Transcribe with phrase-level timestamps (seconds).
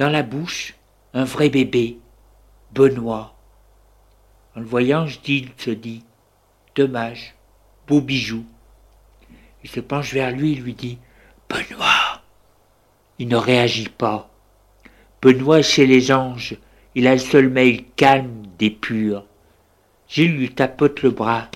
[0.00, 0.74] Dans la bouche
[1.12, 1.98] un vrai bébé,
[2.72, 3.36] Benoît.
[4.56, 6.02] En le voyant, il se dit
[6.74, 7.34] Dommage,
[7.86, 8.46] beau bijou.
[9.62, 10.98] Il se penche vers lui et lui dit
[11.50, 12.22] Benoît.
[13.18, 14.30] Il ne réagit pas.
[15.20, 16.56] Benoît est chez les anges.
[16.94, 19.26] Il a le seul mail calme des purs.
[20.08, 21.50] Gilles lui tapote le bras.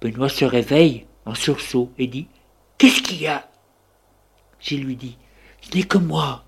[0.00, 2.28] Benoît se réveille en sursaut et dit
[2.78, 3.50] Qu'est-ce qu'il y a?
[4.60, 5.18] Gilles lui dit
[5.60, 6.43] Ce n'est que moi,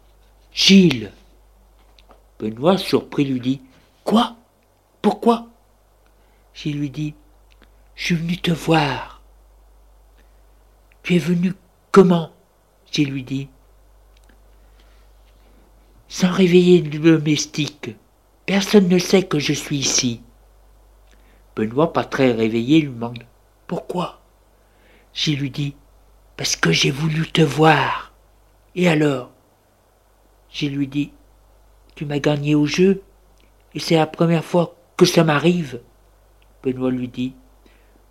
[0.56, 1.12] Gilles.
[2.40, 3.60] Benoît, surpris, lui dit
[4.04, 4.36] Quoi?
[5.02, 5.48] Pourquoi?
[6.54, 7.14] Gilles lui dit
[7.94, 9.20] Je suis venu te voir.
[11.02, 11.52] Tu es venu
[11.92, 12.30] comment?
[12.90, 13.48] Gilles lui dit
[16.08, 17.90] Sans réveiller le domestique.
[18.46, 20.22] Personne ne sait que je suis ici.
[21.54, 23.24] Benoît, pas très réveillé, lui demande
[23.66, 24.22] Pourquoi?
[25.12, 25.76] Gilles lui dit
[26.38, 28.14] Parce que j'ai voulu te voir.
[28.74, 29.35] Et alors?
[30.50, 31.12] Gilles lui dit
[31.94, 33.02] Tu m'as gagné au jeu,
[33.74, 35.80] et c'est la première fois que ça m'arrive.
[36.62, 37.34] Benoît lui dit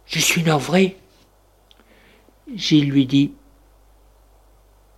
[0.06, 0.98] Je suis navré.
[2.54, 3.34] Gilles lui dit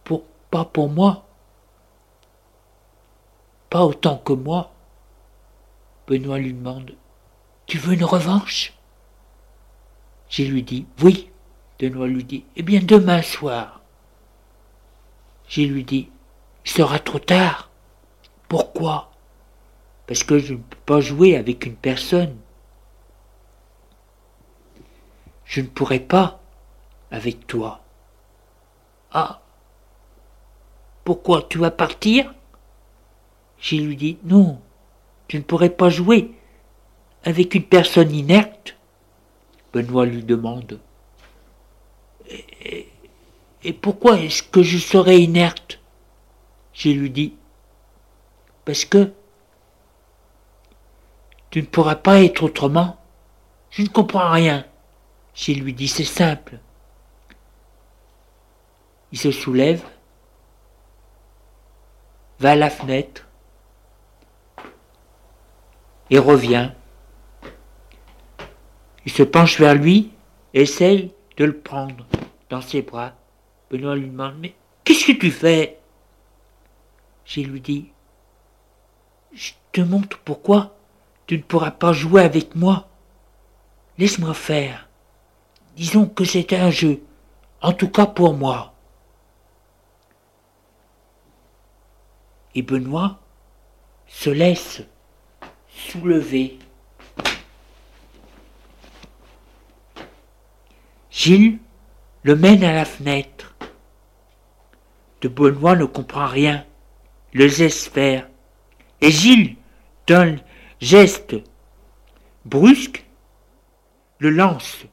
[0.03, 1.25] pour, Pas pour moi.
[3.69, 4.71] Pas autant que moi.
[6.07, 6.95] Benoît lui demande
[7.65, 8.73] Tu veux une revanche?
[10.29, 11.29] Gilles lui dit Oui.
[11.79, 13.81] Benoît lui dit Eh bien, demain soir.
[15.47, 16.09] Gilles lui dit
[16.67, 17.69] Il sera trop tard.
[18.49, 19.09] Pourquoi?
[20.05, 22.35] Parce que je ne peux pas jouer avec une personne.
[25.45, 26.41] Je ne pourrai pas
[27.09, 27.79] avec toi.
[29.11, 29.39] Ah
[31.05, 31.43] Pourquoi?
[31.43, 32.35] Tu vas partir?
[33.61, 34.59] Gilles lui dit Non,
[35.29, 36.33] tu ne pourrais pas jouer
[37.23, 38.75] avec une personne inerte.
[39.71, 40.81] Benoît lui demande
[42.29, 42.89] Et,
[43.63, 45.76] et pourquoi est-ce que je serais inerte?
[46.77, 47.33] Gilles lui dit
[48.63, 49.11] Parce que
[51.49, 52.97] tu ne pourras pas être autrement.
[53.71, 54.63] Je ne comprends rien.
[55.33, 56.59] Gilles lui dit C'est simple.
[59.11, 59.83] Il se soulève,
[62.39, 63.25] va à la fenêtre
[66.11, 66.71] et revient.
[69.05, 70.11] Il se penche vers lui
[70.53, 72.05] et essaye de le prendre
[72.51, 73.13] dans ses bras.
[73.71, 74.53] Benoît lui demande Mais
[74.83, 75.79] qu'est-ce que tu fais?
[77.27, 77.91] Gilles lui dit
[79.33, 80.75] Je te montre pourquoi
[81.27, 82.87] tu ne pourras pas jouer avec moi.
[83.97, 84.87] Laisse-moi faire.
[85.75, 87.01] Disons que c'est un jeu.
[87.61, 88.73] En tout cas pour moi.
[92.55, 93.19] Et Benoît
[94.07, 94.81] se laisse
[95.67, 96.57] soulever.
[101.11, 101.59] Gilles
[102.23, 103.55] le mène à la fenêtre.
[105.21, 106.65] De Benoît ne comprend rien,
[107.37, 108.27] le laisse faire.
[108.99, 109.55] Et Gilles,
[110.07, 110.37] d'un
[110.81, 111.35] geste
[112.45, 113.05] brusque,
[114.17, 114.85] le lance.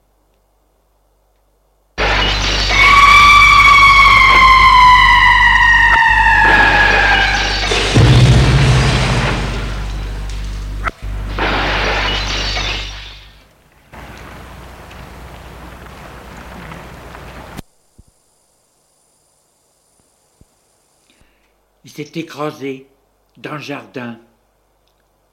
[21.94, 22.88] S'est écrasé
[23.37, 24.19] dans le jardin.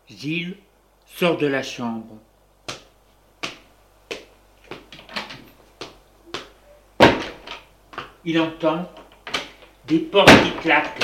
[0.08, 0.58] Gilles
[1.08, 2.19] sort de la chambre.
[8.24, 8.88] Il entend
[9.88, 11.04] des portes qui claquent,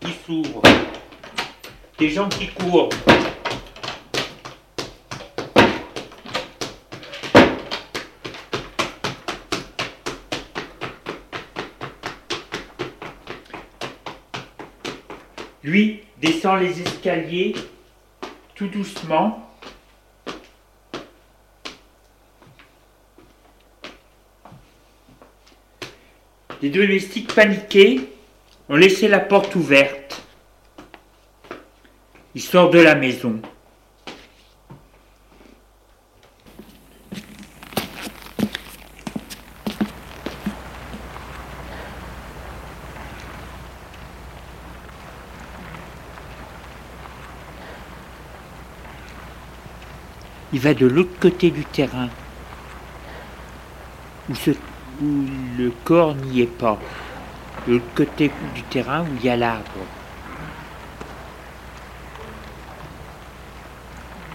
[0.00, 0.60] qui s'ouvrent,
[1.98, 2.90] des gens qui courent.
[15.64, 17.54] Lui descend les escaliers
[18.54, 19.50] tout doucement.
[26.60, 28.10] Les domestiques paniqués
[28.68, 30.22] ont laissé la porte ouverte.
[32.34, 33.40] Il sort de la maison.
[50.64, 52.08] Va de l'autre côté du terrain,
[54.30, 54.34] où,
[55.58, 56.78] le corps n'y est pas,
[57.66, 59.84] de l'autre côté du terrain où il y a l'arbre.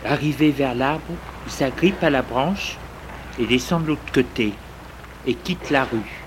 [0.06, 1.16] Arrivé vers l'arbre,
[1.48, 2.78] il s'agrippe à la branche
[3.40, 4.54] et descend de l'autre côté
[5.26, 6.19] et quitte la rue.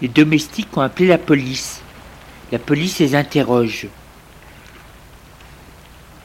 [0.00, 1.80] Les domestiques ont appelé la police.
[2.52, 3.88] La police les interroge.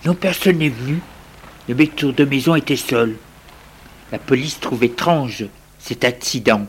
[0.05, 0.99] Non, personne n'est venu.
[1.67, 3.15] Le maître de maison était seul.
[4.11, 5.45] La police trouve étrange
[5.79, 6.67] cet accident.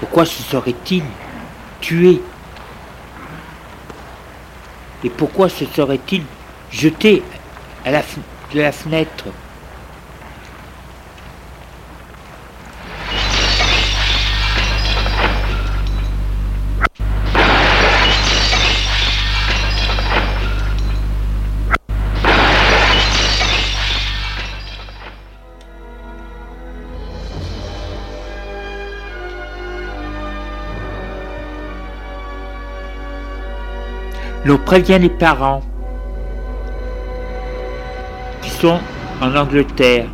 [0.00, 1.04] Pourquoi se serait-il
[1.80, 2.20] tué?
[5.04, 6.24] Et pourquoi se serait-il
[6.70, 7.22] jeté
[7.84, 9.26] à de la fenêtre?
[34.68, 35.62] Prévient les parents
[38.42, 38.78] qui sont
[39.22, 40.04] en Angleterre.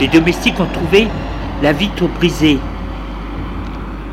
[0.00, 1.06] Les domestiques ont trouvé
[1.62, 2.58] la vitre brisée.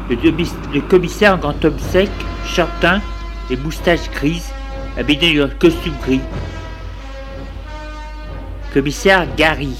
[0.08, 2.12] Le, commissaire en grand homme sec,
[2.46, 3.01] chartin
[3.50, 4.51] et moustache grise
[5.01, 6.22] habillé dans un costume gris.
[8.72, 9.75] Commissaire Gary.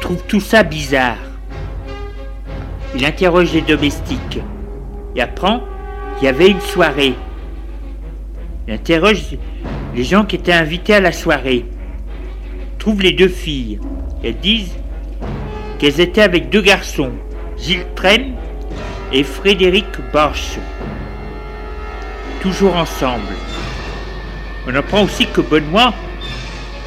[0.00, 1.18] Trouve tout ça bizarre.
[2.96, 4.40] Il interroge les domestiques
[5.14, 5.62] et apprend
[6.18, 7.14] qu'il y avait une soirée.
[8.66, 9.38] Il interroge
[9.94, 11.64] les gens qui étaient invités à la soirée.
[12.80, 13.78] Trouve les deux filles.
[14.24, 14.74] Elles disent
[15.78, 17.12] qu'elles étaient avec deux garçons,
[17.56, 18.34] Gilles Trem
[19.12, 20.58] et Frédéric Bosch.
[22.40, 23.34] Toujours ensemble.
[24.66, 25.92] On apprend aussi que Benoît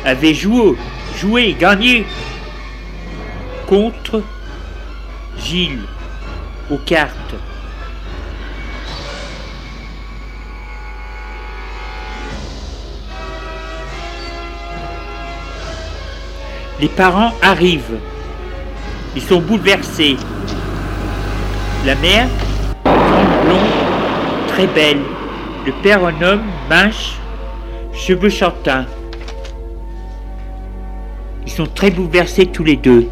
[0.03, 0.75] avait joué,
[1.17, 2.05] joué gagné
[3.67, 4.23] contre
[5.37, 5.83] Gilles
[6.69, 7.35] aux cartes.
[16.79, 17.99] Les parents arrivent.
[19.15, 20.17] Ils sont bouleversés.
[21.85, 22.27] La mère,
[22.83, 25.01] blonde, très belle.
[25.67, 27.13] Le père, un homme, mince,
[27.93, 28.87] cheveux chantins.
[31.45, 33.07] Ils sont très bouleversés tous les deux.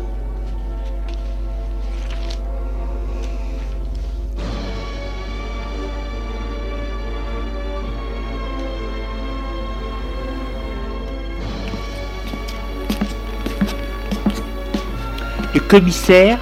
[15.54, 16.40] Le commissaire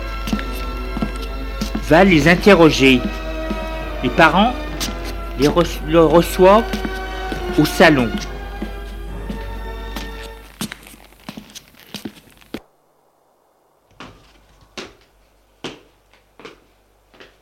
[1.92, 3.02] va les interroger.
[4.02, 4.54] Les parents
[5.38, 5.50] les
[5.90, 6.64] le reçoivent
[7.60, 8.10] au salon.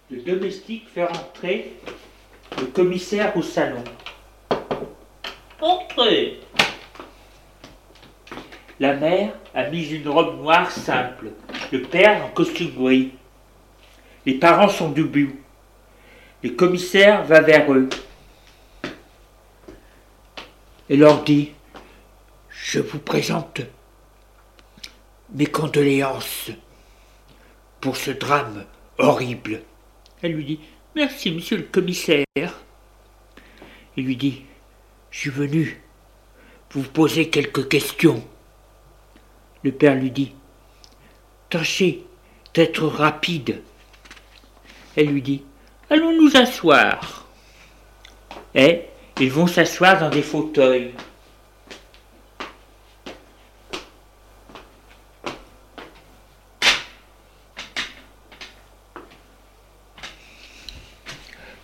[0.10, 1.74] Le domestique fait rentrer
[2.60, 3.84] le commissaire au salon.
[5.62, 6.40] Entrez
[8.80, 11.34] La mère a mis une robe noire simple,
[11.72, 13.12] le père en costume gris.
[14.30, 15.36] Les parents sont debout.
[16.44, 17.90] Le commissaire va vers eux
[20.88, 21.54] et leur dit
[22.48, 23.62] Je vous présente
[25.34, 26.52] mes condoléances
[27.82, 28.66] pour ce drame
[29.00, 29.64] horrible.
[30.22, 30.60] Elle lui dit
[30.96, 32.28] Merci, monsieur le commissaire.
[33.98, 34.44] Il lui dit
[35.10, 35.82] Je suis venu
[36.70, 38.24] vous poser quelques questions.
[39.64, 40.36] Le père lui dit
[41.50, 42.06] Tâchez
[42.54, 43.64] d'être rapide.
[45.00, 45.42] Elle lui dit
[45.90, 47.26] Allons nous asseoir.
[48.54, 48.82] Et
[49.22, 50.92] ils vont s'asseoir dans des fauteuils.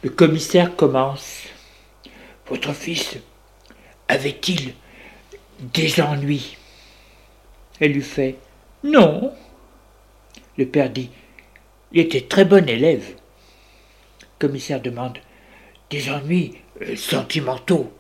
[0.02, 1.42] Le commissaire commence.
[2.48, 3.18] Votre fils
[4.08, 4.76] avait-il
[5.60, 6.56] des ennuis?
[7.82, 8.38] Elle lui fait
[8.86, 9.34] Non.
[10.58, 11.10] Le père dit
[11.92, 13.16] Il était très bon élève.
[14.46, 15.18] Commissaire demande
[15.90, 17.92] Des ennuis euh, sentimentaux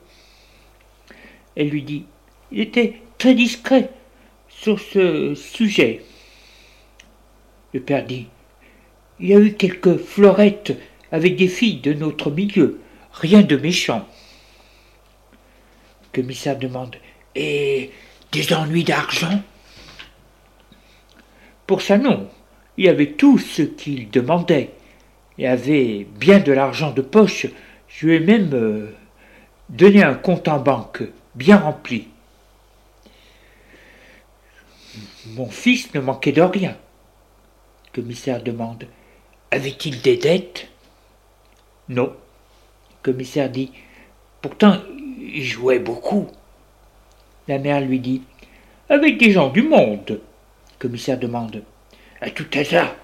[1.55, 2.05] Elle lui dit
[2.51, 3.89] Il était très discret
[4.47, 6.03] sur ce sujet.
[7.73, 8.27] Le père dit
[9.19, 10.73] Il y a eu quelques florettes
[11.11, 12.79] avec des filles de notre milieu,
[13.11, 14.07] rien de méchant.
[16.03, 16.95] Le commissaire demande
[17.33, 17.89] Et
[18.31, 19.41] des ennuis d'argent?
[21.65, 22.29] Pour ça, non.
[22.77, 24.69] Il y avait tout ce qu'il demandait.
[25.37, 27.47] Il avait bien de l'argent de poche.
[27.87, 28.95] Je lui ai même euh,
[29.69, 31.03] donné un compte en banque
[31.35, 32.07] bien rempli.
[35.27, 36.77] Mon fils ne manquait de rien.
[37.87, 38.85] Le commissaire demande
[39.51, 40.67] Avait-il des dettes?
[41.89, 42.13] Non.
[42.89, 43.71] Le commissaire dit
[44.41, 44.77] Pourtant,
[45.19, 46.27] il jouait beaucoup.
[47.47, 48.21] La mère lui dit
[48.89, 50.09] Avec des gens du monde.
[50.09, 51.63] Le commissaire demande
[52.21, 52.95] À tout hasard,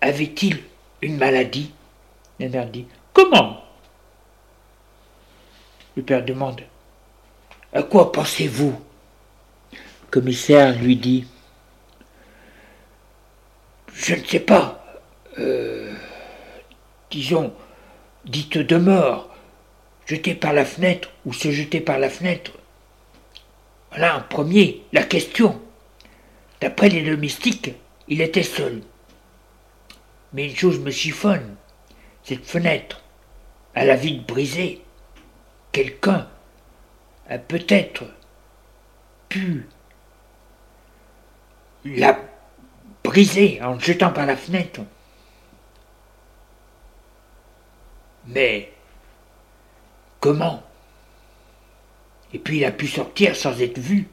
[0.00, 0.58] avait-il
[1.02, 1.72] une maladie
[2.38, 3.62] La mère dit Comment?
[5.96, 6.62] Le père demande
[7.72, 8.78] À quoi pensez-vous?
[9.72, 9.78] Le
[10.10, 11.26] commissaire lui dit
[13.92, 14.84] Je ne sais pas.
[15.38, 15.92] Euh,
[17.10, 17.52] disons,
[18.24, 19.28] dites de mort,
[20.06, 22.52] jeter par la fenêtre ou se jeter par la fenêtre.
[23.90, 25.60] Voilà en premier la question.
[26.60, 27.74] D'après les domestiques,
[28.08, 28.82] il était seul.
[30.32, 31.56] Mais une chose me chiffonne,
[32.22, 33.02] cette fenêtre,
[33.74, 34.82] à la vide brisée.
[35.72, 36.28] Quelqu'un
[37.28, 38.04] a peut-être
[39.28, 39.66] pu
[41.84, 42.18] la
[43.04, 44.80] briser en jetant par la fenêtre.
[48.26, 48.72] Mais
[50.20, 50.62] comment?
[52.32, 54.08] Et puis il a pu sortir sans être vu.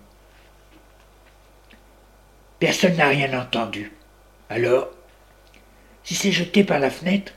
[2.60, 3.92] Personne n'a rien entendu.
[4.50, 4.90] Alors,
[6.08, 7.34] si c'est jeté par la fenêtre,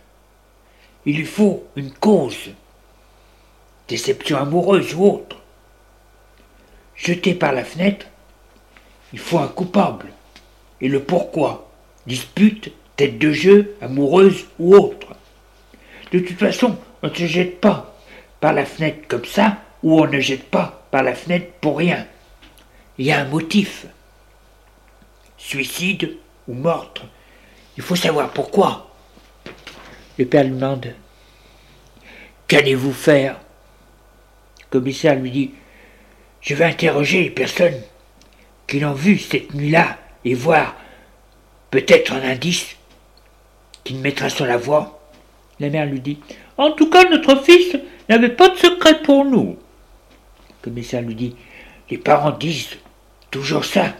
[1.05, 2.51] il lui faut une cause,
[3.89, 5.39] déception amoureuse ou autre.
[6.95, 8.07] Jeté par la fenêtre,
[9.13, 10.13] il faut un coupable.
[10.81, 11.69] Et le pourquoi,
[12.07, 15.17] dispute, tête de jeu, amoureuse ou autre.
[16.13, 17.99] De toute façon, on ne se jette pas
[18.39, 22.07] par la fenêtre comme ça, ou on ne jette pas par la fenêtre pour rien.
[22.99, 23.87] Il y a un motif.
[25.39, 27.07] Suicide ou meurtre
[27.77, 28.91] il faut savoir pourquoi.
[30.19, 30.95] Le père lui demande
[32.47, 33.39] Qu'allez-vous faire?
[34.61, 35.51] Le commissaire lui dit
[36.41, 37.81] Je vais interroger les personnes
[38.67, 40.77] qui l'ont vu cette nuit-là et voir
[41.71, 42.77] peut-être un indice
[43.85, 45.01] qui me mettra sur la voie.
[45.59, 46.19] La mère lui dit
[46.59, 47.77] En tout cas, notre fils
[48.09, 49.59] n'avait pas de secret pour nous.
[50.49, 51.37] Le commissaire lui dit
[51.89, 52.79] Les parents disent
[53.31, 53.95] toujours ça.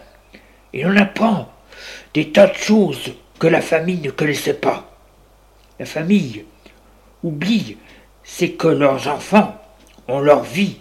[0.73, 1.51] et on apprend
[2.13, 4.95] des tas de choses que la famille ne connaissait pas.
[5.79, 6.45] La famille
[7.23, 7.75] oublie,
[8.23, 9.59] c'est que leurs enfants
[10.07, 10.77] ont leur vie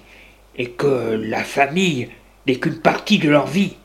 [0.57, 2.11] et que la famille
[2.47, 3.77] n'est qu'une partie de leur vie.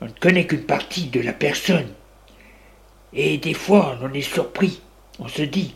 [0.00, 1.88] On ne connaît qu'une partie de la personne.
[3.12, 4.80] Et des fois, on est surpris.
[5.18, 5.74] On se dit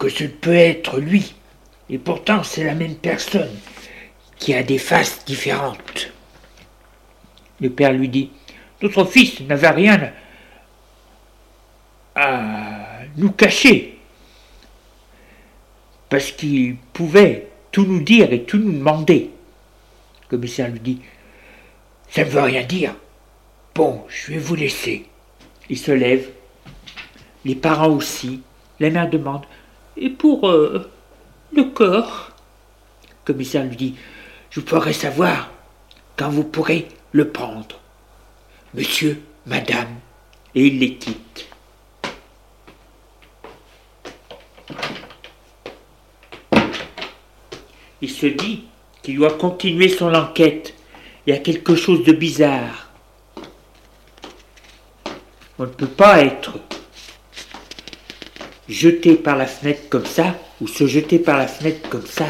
[0.00, 1.36] que ce peut être lui.
[1.88, 3.56] Et pourtant, c'est la même personne
[4.36, 6.10] qui a des faces différentes.
[7.60, 8.32] Le père lui dit,
[8.82, 10.12] Notre fils n'avait rien
[12.20, 13.98] à nous cacher,
[16.08, 19.30] parce qu'il pouvait tout nous dire et tout nous demander.
[20.22, 21.00] Le commissaire lui dit,
[22.08, 22.94] Ça ne veut rien dire.
[23.74, 25.06] Bon, je vais vous laisser.
[25.68, 26.28] Il se lève,
[27.44, 28.42] les parents aussi.
[28.80, 29.44] La mère demande,
[29.96, 30.90] Et pour euh,
[31.54, 32.32] le corps?
[33.02, 33.94] Le commissaire lui dit,
[34.50, 35.50] Je pourrai savoir
[36.16, 37.80] quand vous pourrez le prendre.
[38.74, 39.88] Monsieur, madame,
[40.54, 41.48] et il les quitte.
[48.02, 48.64] Il se dit
[49.02, 50.74] qu'il doit continuer son enquête.
[51.26, 52.90] Il y a quelque chose de bizarre.
[55.58, 56.58] On ne peut pas être
[58.68, 62.26] jeté par la fenêtre comme ça ou se jeter par la fenêtre comme ça.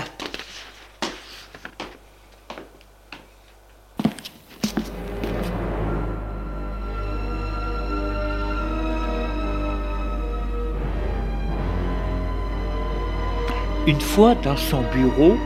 [13.87, 15.37] Une fois dans son bureau,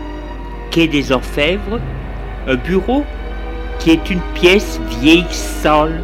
[0.77, 1.79] des Orfèvres,
[2.49, 3.05] un bureau
[3.79, 6.03] qui est une pièce vieille sale,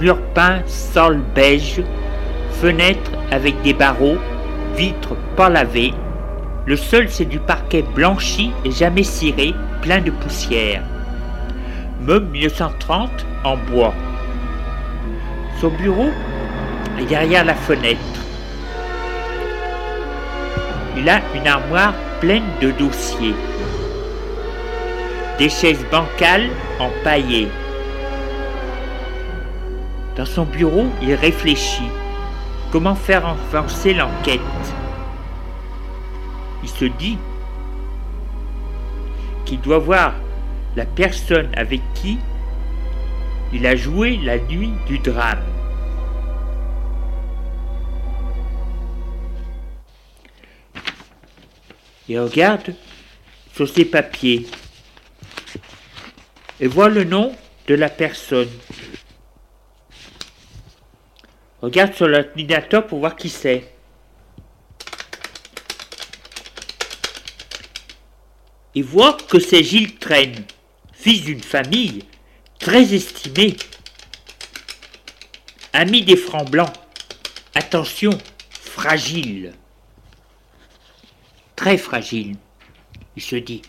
[0.00, 1.82] mur peint sale beige,
[2.52, 4.16] fenêtre avec des barreaux,
[4.76, 5.92] vitres pas lavées.
[6.64, 10.82] Le sol c'est du parquet blanchi et jamais ciré, plein de poussière.
[12.00, 13.10] Meuble 1930
[13.44, 13.94] en bois.
[15.60, 16.08] Son bureau
[16.98, 17.98] est derrière la fenêtre.
[20.96, 23.34] Il a une armoire pleine de dossiers.
[25.38, 27.48] Des chaises bancales empaillées.
[30.16, 31.88] Dans son bureau, il réfléchit.
[32.72, 34.40] Comment faire avancer l'enquête?
[36.64, 37.18] Il se dit
[39.44, 40.14] qu'il doit voir
[40.74, 42.18] la personne avec qui
[43.52, 45.38] il a joué la nuit du drame.
[52.08, 52.74] Il regarde
[53.54, 54.46] sur ses papiers
[56.60, 57.34] et voit le nom
[57.66, 58.50] de la personne.
[61.60, 63.72] Regarde sur l'ordinateur pour voir qui c'est.
[68.74, 70.44] Il voit que c'est Gilles Traine,
[70.92, 72.04] fils d'une famille
[72.60, 73.56] très estimée,
[75.72, 76.72] ami des francs blancs.
[77.54, 78.16] Attention,
[78.50, 79.52] fragile.
[81.56, 82.36] Très fragile.
[83.16, 83.62] Il se dit,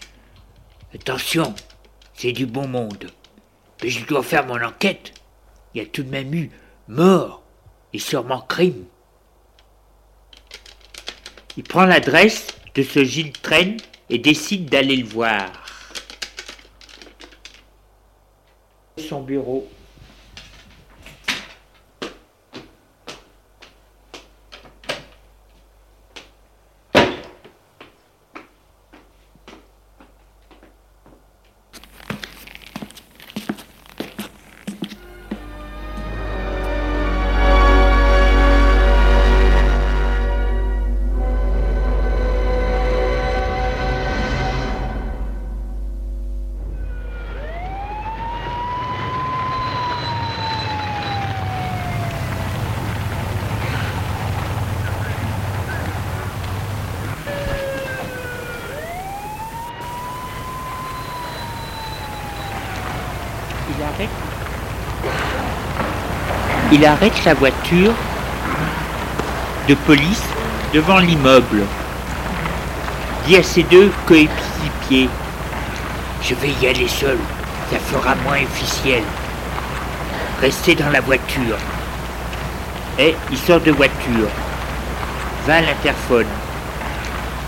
[0.93, 1.55] attention,
[2.19, 3.09] c'est du bon monde.
[3.81, 5.13] Mais je dois faire mon enquête.
[5.73, 6.51] Il y a tout de même eu
[6.89, 7.43] mort
[7.93, 8.83] et sûrement crime.
[11.55, 13.77] Il prend l'adresse de ce Gilles Traine
[14.09, 15.49] et décide d'aller le voir.
[18.97, 19.69] Son bureau.
[66.79, 67.91] Il arrête la voiture
[69.67, 70.23] de police
[70.73, 71.63] devant l'immeuble.
[73.27, 75.09] Dit à ses deux coéquipiers
[76.23, 77.17] Je vais y aller seul,
[77.69, 79.03] ça fera moins officiel.
[80.39, 81.57] Restez dans la voiture.
[82.97, 84.29] Et il sort de voiture.
[85.45, 86.27] Va à l'interphone.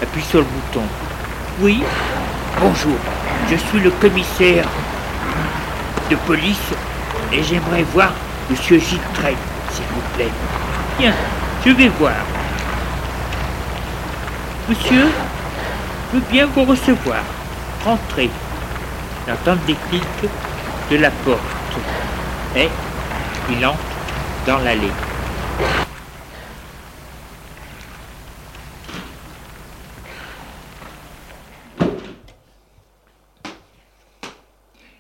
[0.04, 0.84] Appuie sur le bouton.
[1.62, 1.82] Oui
[2.60, 2.98] Bonjour,
[3.50, 4.66] je suis le commissaire
[6.10, 6.74] de police
[7.32, 8.12] et j'aimerais voir
[8.52, 9.34] Monsieur Gilles Train,
[9.72, 10.28] s'il vous plaît.
[11.00, 11.14] Bien,
[11.66, 12.18] je vais voir.
[14.68, 15.06] Monsieur
[16.12, 17.24] veut bien vous recevoir.
[17.86, 18.30] Rentrez.
[19.26, 20.30] J'entends des clics
[20.92, 21.40] de la porte.
[22.58, 22.68] Et
[23.50, 23.80] Il entre
[24.46, 24.92] dans l'allée.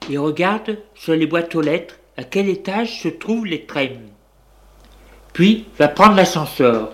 [0.10, 4.10] Il regarde sur les boîtes aux lettres à quel étage se trouvent les traînes.
[5.34, 6.92] Puis va prendre l'ascenseur.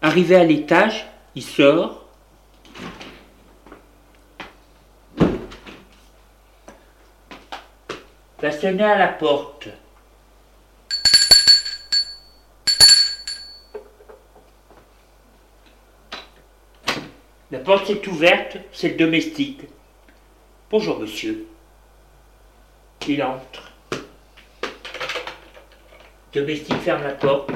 [0.00, 2.06] Arrivé à l'étage, il sort.
[8.40, 9.68] Va sonner à la porte.
[17.50, 19.62] La porte est ouverte, c'est le domestique.
[20.70, 21.46] Bonjour monsieur.
[23.08, 23.72] Il entre.
[26.34, 27.50] Le domestique ferme la porte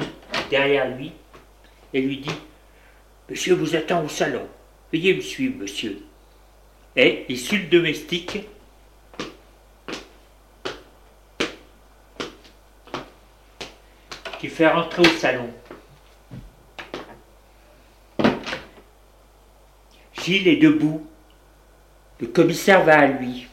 [0.49, 1.13] derrière lui
[1.93, 2.31] et lui dit
[3.29, 4.49] Monsieur vous attend au salon.
[4.91, 5.99] Veuillez me suivre, monsieur.
[6.97, 8.39] Et il suit le domestique
[14.39, 15.51] qui fait rentrer au salon.
[20.23, 21.05] Gilles est debout.
[22.21, 23.47] Le commissaire va à lui.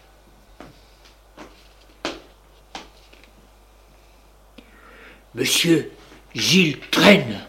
[5.33, 5.91] Monsieur,
[6.35, 7.41] Gilles traîne.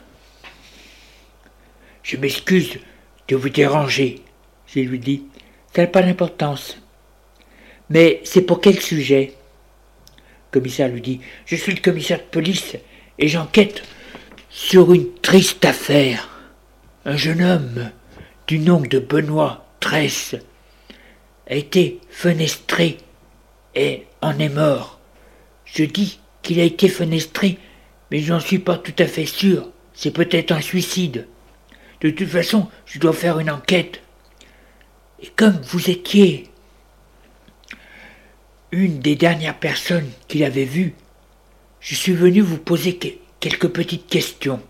[2.03, 2.79] Je m'excuse
[3.29, 4.23] de vous déranger,
[4.67, 5.25] je lui dis.
[5.75, 6.79] Ça n'a pas d'importance.
[7.91, 9.35] Mais c'est pour quel sujet?
[10.53, 12.77] Le commissaire lui dit Je suis le commissaire de police
[13.19, 13.83] et j'enquête
[14.49, 16.29] sur une triste affaire.
[17.05, 17.91] Un jeune homme
[18.51, 20.35] du nom de Benoît Tresse
[21.49, 22.99] a été fenestré
[23.77, 24.99] et en est mort.
[25.65, 27.59] Je dis qu'il a été fenestré,
[28.11, 29.71] mais je n'en suis pas tout à fait sûr.
[29.95, 31.29] C'est peut-être un suicide.
[32.01, 34.03] De toute façon, je dois faire une enquête.
[35.23, 36.49] Et comme vous étiez
[38.73, 40.95] une des dernières personnes qu'il avait vues,
[41.79, 42.99] je suis venu vous poser
[43.39, 44.61] quelques petites questions.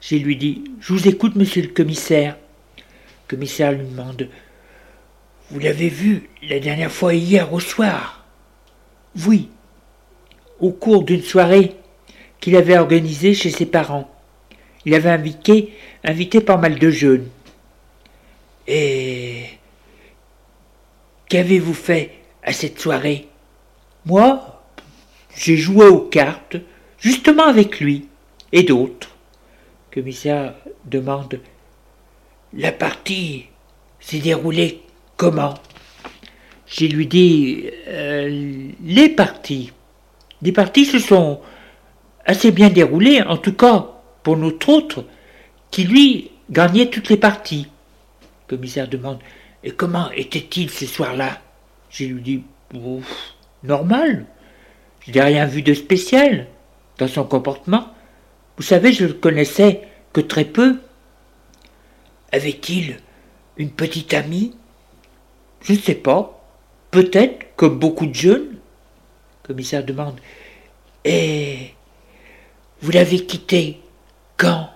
[0.00, 2.38] Je lui dis Je vous écoute, monsieur le commissaire
[3.32, 4.28] commissaire lui demande
[5.50, 8.26] Vous l'avez vu la dernière fois hier au soir
[9.24, 9.48] Oui,
[10.60, 11.72] au cours d'une soirée
[12.40, 14.10] qu'il avait organisée chez ses parents.
[14.84, 15.72] Il avait invité,
[16.04, 17.28] invité pas mal de jeunes.
[18.68, 19.44] Et
[21.30, 22.10] qu'avez-vous fait
[22.42, 23.28] à cette soirée?
[24.04, 24.62] Moi,
[25.34, 26.56] j'ai joué aux cartes,
[26.98, 28.08] justement avec lui
[28.52, 29.16] et d'autres.
[29.90, 31.40] Commissaire demande
[32.54, 33.46] la partie
[34.00, 34.82] s'est déroulée
[35.16, 35.54] comment?
[36.66, 39.72] Je lui dis euh, les parties.
[40.40, 41.40] Les parties se sont
[42.24, 43.88] assez bien déroulées, en tout cas
[44.22, 45.04] pour notre autre,
[45.70, 47.68] qui lui gagnait toutes les parties.
[48.48, 49.18] Le commissaire demande
[49.64, 51.40] Et comment était-il ce soir-là?
[51.90, 52.42] Je lui dis
[53.62, 54.26] Normal.
[55.00, 56.46] Je n'ai rien vu de spécial
[56.98, 57.88] dans son comportement.
[58.56, 60.78] Vous savez, je le connaissais que très peu.
[62.32, 62.98] Avait-il
[63.58, 64.56] une petite amie?
[65.60, 66.38] Je ne sais pas.
[66.90, 68.48] Peut-être, comme beaucoup de jeunes.
[69.42, 70.18] Le commissaire demande.
[71.04, 71.74] Et
[72.80, 73.80] vous l'avez quitté
[74.36, 74.70] quand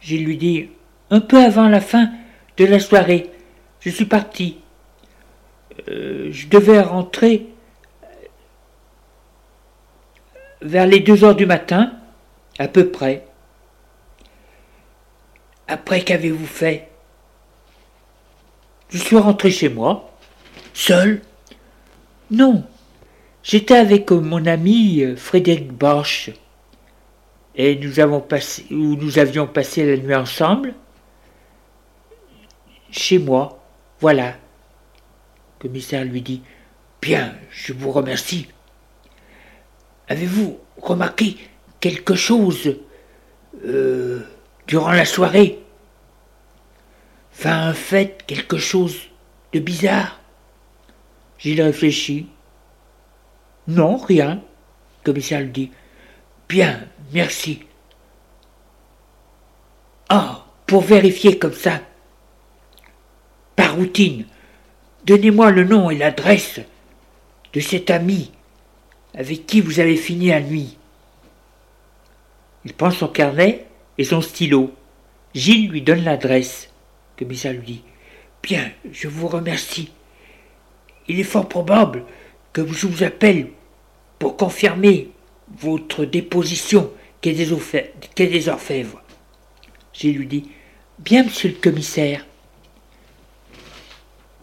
[0.00, 0.68] Je lui dis
[1.10, 2.10] un peu avant la fin
[2.56, 3.30] de la soirée.
[3.80, 4.58] Je suis parti.
[5.88, 7.46] Euh, je devais rentrer
[10.60, 11.92] vers les deux heures du matin,
[12.58, 13.24] à peu près.
[15.68, 16.88] Après, qu'avez-vous fait?
[18.88, 20.10] Je suis rentré chez moi.
[20.72, 21.20] Seul?
[22.30, 22.64] Non.
[23.42, 26.30] J'étais avec mon ami euh, Frédéric Bosch.
[27.54, 30.74] Et nous avons passé, ou nous avions passé la nuit ensemble.
[32.90, 33.62] Chez moi.
[34.00, 34.28] Voilà.
[34.28, 36.42] Le commissaire lui dit
[37.02, 38.48] Bien, je vous remercie.
[40.08, 41.36] Avez-vous remarqué
[41.80, 42.74] quelque chose
[43.66, 44.22] euh,
[44.68, 45.58] durant la soirée.
[47.32, 48.96] Enfin, fait, quelque chose
[49.52, 50.20] de bizarre.
[51.38, 52.28] J'y réfléchis.
[53.66, 54.36] Non, rien.
[54.36, 55.70] Le commissaire lui dit.
[56.48, 56.80] Bien,
[57.12, 57.60] merci.
[60.08, 61.80] Ah, pour vérifier comme ça,
[63.56, 64.26] par routine,
[65.04, 66.60] donnez-moi le nom et l'adresse
[67.52, 68.30] de cet ami
[69.14, 70.76] avec qui vous avez fini la nuit.
[72.64, 73.67] Il prend son carnet
[73.98, 74.72] et son stylo.
[75.34, 76.70] Gilles lui donne l'adresse.
[77.18, 77.82] Commissaire lui dit
[78.42, 79.92] Bien, je vous remercie.
[81.08, 82.04] Il est fort probable
[82.52, 83.48] que je vous appelle
[84.18, 85.10] pour confirmer
[85.58, 87.48] votre déposition quai des,
[88.16, 89.02] des Orfèvres.
[89.92, 90.50] J'ai lui dit
[90.98, 92.24] Bien, monsieur le commissaire.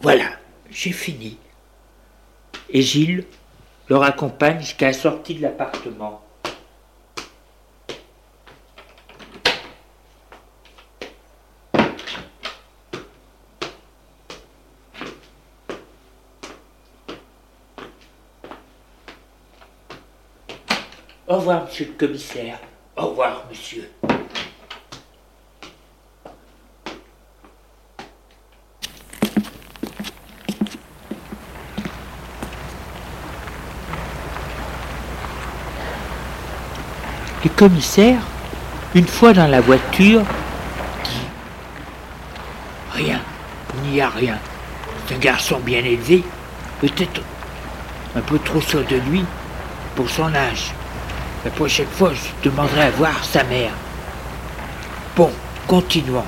[0.00, 0.30] Voilà,
[0.70, 1.38] j'ai fini.
[2.70, 3.24] Et Gilles
[3.88, 6.22] leur accompagne jusqu'à la sortie de l'appartement.
[21.28, 22.58] Au revoir, monsieur le commissaire.
[22.96, 23.90] Au revoir, monsieur.
[37.44, 38.20] Le commissaire,
[38.94, 40.22] une fois dans la voiture,
[41.04, 41.20] dit
[42.92, 43.20] Rien,
[43.84, 44.38] il n'y a rien.
[45.06, 46.24] C'est un garçon bien élevé,
[46.80, 47.20] peut-être
[48.14, 49.22] un peu trop sûr de lui
[49.94, 50.72] pour son âge.
[51.46, 53.70] La prochaine fois, je demanderai à voir sa mère.
[55.14, 55.30] Bon,
[55.68, 56.24] continuons.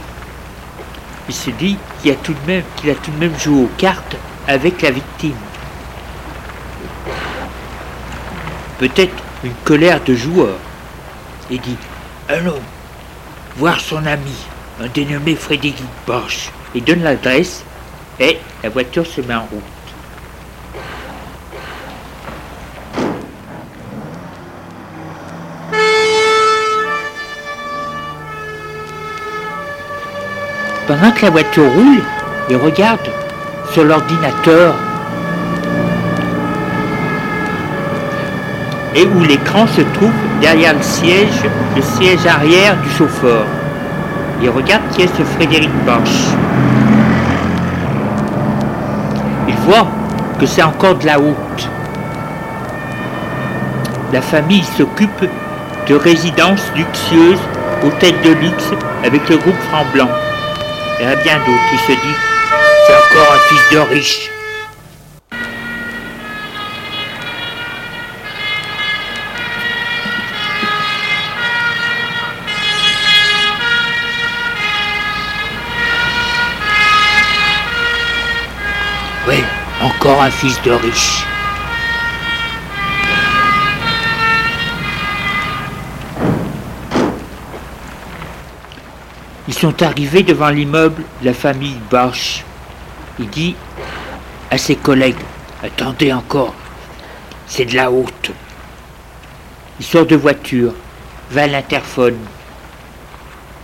[1.29, 4.15] Il se dit qu'il a tout de même, joué aux cartes
[4.47, 5.35] avec la victime.
[8.79, 10.57] Peut-être une colère de joueur.
[11.51, 11.77] Et dit
[12.29, 12.63] Allons
[13.57, 14.47] voir son ami,
[14.81, 17.65] un dénommé Frédéric Bosch, et donne l'adresse,
[18.21, 19.78] et la voiture se met en route.
[30.89, 32.01] Pendant que la voiture roule,
[32.49, 33.11] il regarde
[33.73, 34.75] sur l'ordinateur
[38.95, 41.45] et où l'écran se trouve derrière le siège,
[41.77, 43.45] le siège arrière du chauffeur.
[44.41, 46.33] Il regarde qui est ce Frédéric Bosch.
[49.47, 49.89] Il voit
[50.41, 51.69] que c'est encore de la haute.
[54.11, 55.27] La famille s'occupe
[55.87, 57.43] de résidences luxueuses,
[57.85, 58.71] hôtels de luxe
[59.05, 60.09] avec le groupe Franc Blanc.
[61.01, 62.17] Il y en a bien d'autres qui se disent
[62.87, 64.31] c'est encore un fils de riche.
[79.29, 79.45] Oui,
[79.81, 81.25] encore un fils de riche.
[89.59, 92.45] Sont arrivés devant l'immeuble de la famille Bosch.
[93.19, 93.57] Il dit
[94.53, 95.17] à ses collègues
[95.65, 96.55] Attendez encore,
[97.49, 98.31] c'est de la haute.
[99.81, 100.73] Il sort de voiture,
[101.33, 102.19] va à l'interphone,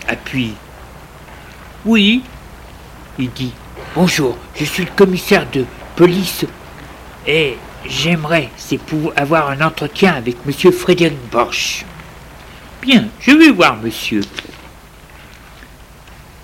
[0.08, 0.54] appuie.
[1.84, 2.24] Oui,
[3.16, 3.52] il dit
[3.94, 6.44] Bonjour, je suis le commissaire de police
[7.24, 11.84] et j'aimerais, c'est pour avoir un entretien avec monsieur Frédéric Bosch.
[12.82, 14.22] Bien, je vais voir monsieur.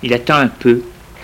[0.03, 0.81] Il attend un peu.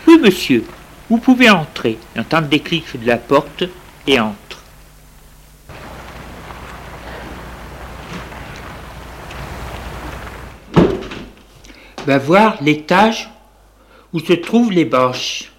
[0.08, 0.64] Oui, monsieur,
[1.10, 1.98] vous pouvez entrer.
[2.16, 3.64] Il entend des clics de la porte
[4.06, 4.64] et entre.
[12.06, 13.30] Va voir l'étage
[14.14, 15.52] où se trouvent les Boches.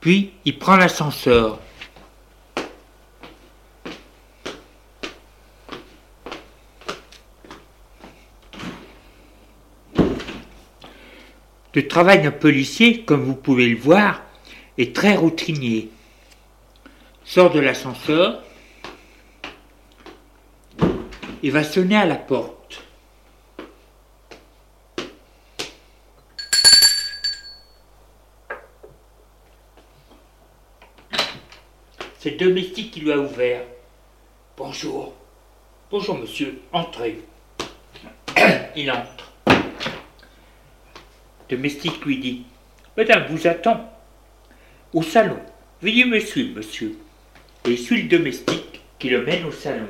[0.00, 1.58] Puis il prend l'ascenseur.
[11.74, 14.22] Le travail d'un policier, comme vous pouvez le voir,
[14.78, 15.90] est très routinier.
[17.24, 18.44] Sort de l'ascenseur
[21.42, 22.80] et va sonner à la porte.
[32.20, 33.62] C'est le domestique qui lui a ouvert.
[34.56, 35.12] Bonjour.
[35.90, 37.18] Bonjour monsieur, entrez.
[38.76, 39.33] Il entre
[41.48, 42.44] domestique lui dit
[42.96, 43.90] Madame vous attend.
[44.92, 45.38] Au salon.
[45.82, 46.96] Veuillez me suivre, monsieur.
[47.66, 49.88] Et il suit le domestique qui le mène au salon.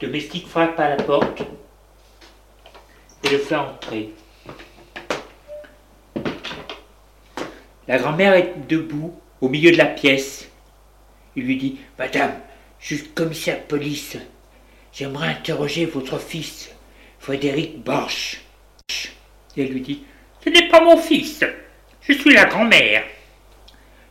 [0.00, 1.42] Domestique frappe à la porte
[3.24, 4.10] et le fait entrer.
[7.88, 10.48] La grand-mère est debout au milieu de la pièce.
[11.36, 12.32] Il lui dit Madame,
[12.78, 14.16] je suis commissaire de police.
[14.92, 16.70] J'aimerais interroger votre fils,
[17.18, 18.40] Frédéric Bosch.
[19.56, 20.02] Et elle lui dit
[20.44, 21.44] Ce n'est pas mon fils,
[22.00, 23.04] je suis la grand-mère.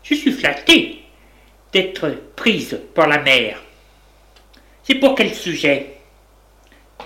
[0.04, 1.02] Je suis flattée
[1.74, 3.62] d'être prise par la mère.
[4.84, 5.98] C'est pour quel sujet?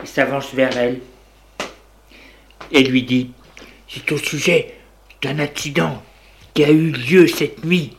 [0.02, 1.00] Il s'avance vers elle
[2.72, 3.32] et lui dit
[3.88, 4.76] C'est au sujet
[5.22, 6.04] d'un accident
[6.54, 7.98] qui a eu lieu cette nuit.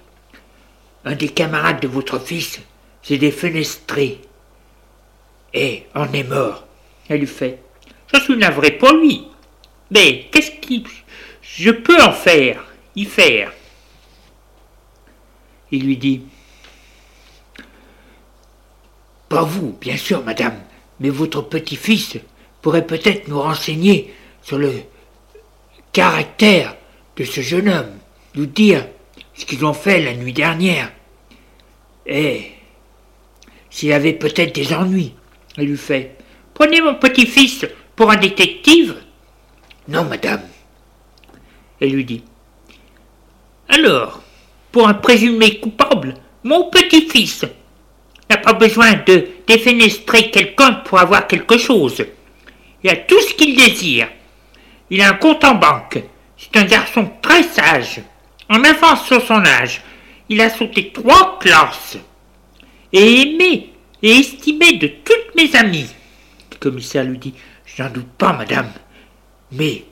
[1.05, 2.61] Un des camarades de votre fils
[3.03, 4.21] c'est défenestré.
[5.55, 6.67] Et on est mort.
[7.09, 7.59] Elle lui fait.
[8.13, 9.27] Je suis navré pour lui.
[9.91, 10.89] Mais qu'est-ce que
[11.43, 12.65] je peux en faire,
[12.97, 13.53] y faire?
[15.71, 16.23] Il lui dit.
[19.29, 20.59] Pas vous, bien sûr, madame,
[21.01, 22.19] mais votre petit-fils
[22.61, 24.73] pourrait peut-être nous renseigner sur le
[25.93, 26.77] caractère
[27.17, 27.99] de ce jeune homme,
[28.35, 28.87] nous dire
[29.35, 30.93] ce qu'ils ont fait la nuit dernière.
[32.07, 32.53] Et
[33.71, 35.15] s'il avait peut-être des ennuis,
[35.57, 36.17] elle lui fait
[36.55, 38.95] Prenez mon petit-fils pour un détective
[39.89, 40.43] Non, madame.
[41.81, 42.23] Elle lui dit
[43.69, 44.23] Alors,
[44.71, 47.45] pour un présumé coupable, mon petit-fils
[48.31, 52.05] n'a pas besoin de défenestrer quelqu'un pour avoir quelque chose.
[52.83, 54.09] Il a tout ce qu'il désire.
[54.91, 56.03] Il a un compte en banque.
[56.37, 58.03] C'est un garçon très sage.
[58.49, 59.83] En avance sur son âge.
[60.29, 61.99] Il a sauté trois classes.
[62.93, 63.72] Et aimé
[64.03, 65.89] et estimé de toutes mes amies.
[66.51, 67.35] Le commissaire lui dit
[67.65, 68.71] J'en doute pas, madame.
[69.53, 69.85] Mais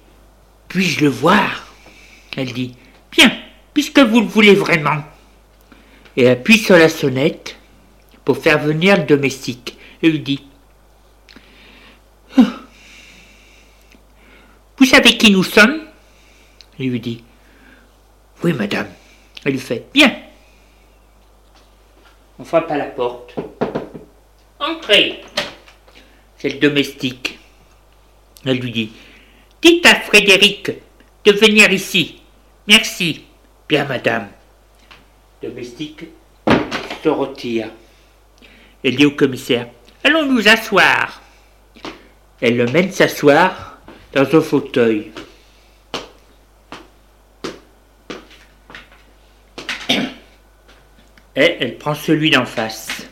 [0.69, 1.67] puis-je le voir?
[2.37, 2.75] Elle dit
[3.11, 3.33] Bien,
[3.73, 5.03] puisque vous le voulez vraiment.
[6.17, 7.57] Et appuie sur la sonnette
[8.25, 10.45] pour faire venir le domestique et lui dit
[14.77, 15.81] Vous savez qui nous sommes?
[16.79, 17.23] Il lui dit
[18.43, 18.89] Oui, madame.
[19.45, 20.15] Elle lui fait Bien.
[22.39, 23.35] On frappe à la porte.
[24.61, 25.23] Entrez.
[26.37, 27.39] C'est le domestique.
[28.45, 28.93] Elle lui dit
[29.63, 30.71] Dites à Frédéric
[31.25, 32.21] de venir ici.
[32.69, 33.25] Merci.
[33.67, 34.29] Bien, madame.
[35.43, 36.05] domestique
[37.03, 37.71] se retire.
[38.85, 39.69] Elle dit au commissaire
[40.05, 41.23] Allons nous asseoir.
[42.43, 43.79] Elle le mène s'asseoir
[44.13, 45.11] dans un fauteuil.
[51.37, 53.10] Et elle prend celui d'en face.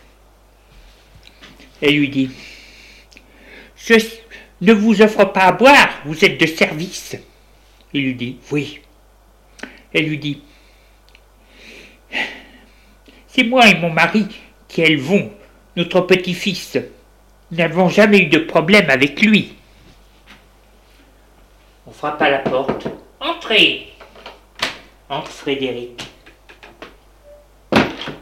[1.80, 2.30] Elle lui dit
[3.76, 3.94] Je
[4.60, 7.16] ne vous offre pas à boire, vous êtes de service.
[7.92, 8.80] Il lui dit Oui.
[9.94, 10.42] Elle lui dit
[13.28, 14.26] C'est moi et mon mari
[14.66, 15.32] qui élevons
[15.76, 16.78] notre petit-fils.
[17.50, 19.54] Nous n'avons jamais eu de problème avec lui.
[21.86, 22.88] On frappe à la porte.
[23.20, 23.88] Entrez
[25.08, 26.02] Entre Frédéric.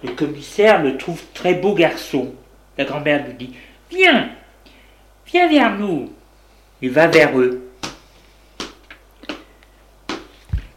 [0.04, 2.32] Le commissaire le trouve très beau garçon.
[2.78, 3.52] La grand-mère lui dit
[3.90, 4.30] Viens
[5.26, 6.12] Viens vers nous
[6.82, 7.62] Il va vers eux.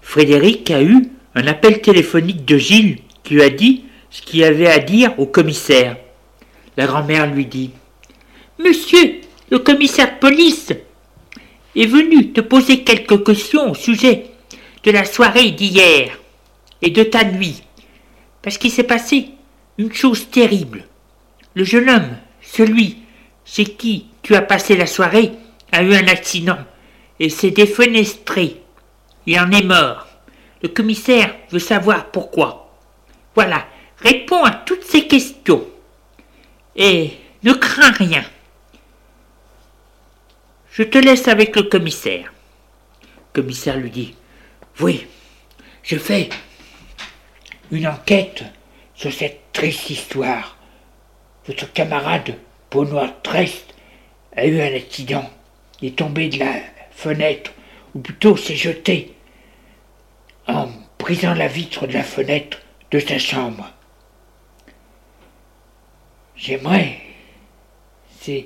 [0.02, 4.68] Frédéric a eu un appel téléphonique de Gilles qui lui a dit ce qu'il avait
[4.68, 5.98] à dire au commissaire.
[6.78, 7.72] La grand-mère lui dit
[8.58, 10.72] Monsieur, le commissaire de police
[11.76, 14.26] est venu te poser quelques questions au sujet
[14.84, 16.18] de la soirée d'hier
[16.82, 17.64] et de ta nuit,
[18.42, 19.30] parce qu'il s'est passé
[19.78, 20.89] une chose terrible.
[21.56, 23.00] Le jeune homme, celui
[23.46, 25.32] chez qui tu as passé la soirée,
[25.72, 26.58] a eu un accident
[27.20, 28.62] et s'est défenestré.
[29.26, 30.08] Il en est mort.
[30.62, 32.76] Le commissaire veut savoir pourquoi.
[33.36, 35.66] Voilà, réponds à toutes ces questions.
[36.76, 37.12] Et
[37.44, 38.24] ne crains rien.
[40.72, 42.32] Je te laisse avec le commissaire.
[43.02, 44.16] Le commissaire lui dit
[44.80, 45.08] Oui,
[45.84, 46.30] je fais
[47.72, 48.44] une enquête
[48.96, 50.59] sur cette triste histoire.
[51.50, 52.36] Votre camarade,
[52.70, 53.74] Benoît Trest,
[54.36, 55.28] a eu un accident.
[55.82, 56.54] Il est tombé de la
[56.92, 57.52] fenêtre,
[57.96, 59.16] ou plutôt s'est jeté
[60.48, 60.68] en
[61.00, 63.68] brisant la vitre de la fenêtre de sa chambre.
[66.36, 67.00] J'aimerais,
[68.22, 68.46] c'est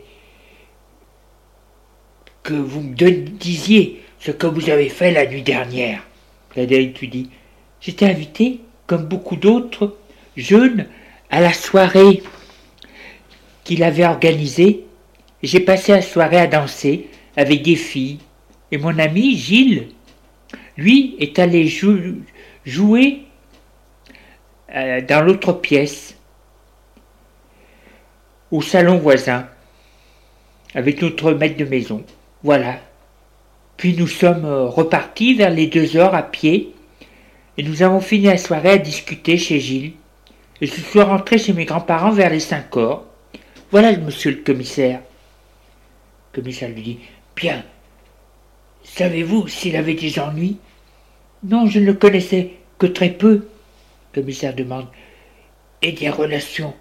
[2.41, 6.03] que vous me disiez ce que vous avez fait la nuit dernière.
[6.51, 7.29] Frédéric lui dit
[7.81, 9.97] J'étais invité, comme beaucoup d'autres
[10.37, 10.87] jeunes,
[11.29, 12.23] à la soirée
[13.63, 14.86] qu'il avait organisée.
[15.41, 18.20] J'ai passé la soirée à danser avec des filles.
[18.72, 19.89] Et mon ami Gilles,
[20.78, 23.22] lui, est allé jouer
[24.74, 26.16] euh, dans l'autre pièce,
[28.51, 29.47] au salon voisin,
[30.74, 32.03] avec notre maître de maison.
[32.43, 32.80] Voilà.
[33.78, 36.74] Puis nous sommes euh, repartis vers les deux heures à pied,
[37.57, 39.93] et nous avons fini la soirée à discuter chez Gilles.
[40.61, 43.03] Et je suis rentré chez mes grands-parents vers les cinq heures.
[43.74, 45.01] Voilà monsieur le commissaire.
[46.32, 46.99] Le commissaire lui dit
[47.36, 47.65] Bien.
[48.84, 50.59] Savez-vous s'il avait des ennuis?
[51.43, 53.47] Non, je ne le connaissais que très peu.
[54.13, 54.86] Le commissaire demande
[55.82, 56.76] Et des relations?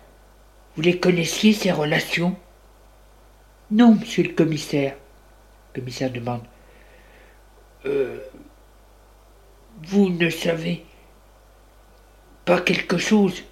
[0.76, 2.36] Vous les connaissiez, ces relations?
[3.70, 4.94] Non, monsieur le commissaire.
[5.72, 6.42] Le commissaire demande
[7.86, 8.18] euh,
[9.84, 10.84] Vous ne savez
[12.44, 13.44] pas quelque chose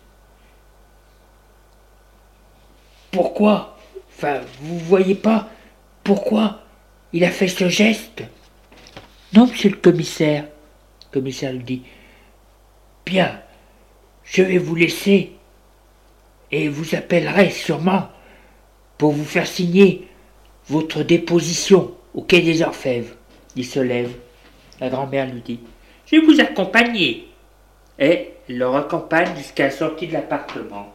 [3.10, 3.76] pourquoi?
[4.08, 5.48] Enfin, vous voyez pas
[6.04, 6.60] pourquoi
[7.12, 8.22] il a fait ce geste?
[9.32, 10.44] Non, monsieur le commissaire.
[10.44, 11.82] Le commissaire lui dit.
[13.06, 13.40] Bien,
[14.24, 15.32] je vais vous laisser
[16.52, 18.08] et vous appellerai sûrement
[18.98, 20.08] pour vous faire signer
[20.68, 23.14] votre déposition au quai des Orfèvres.
[23.56, 24.12] Il se lève.
[24.80, 25.60] La grand-mère lui dit
[26.06, 27.28] Je vais vous accompagner.
[27.98, 30.94] Et il le raccompagne jusqu'à la sortie de l'appartement.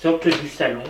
[0.00, 0.84] Sorte du salon.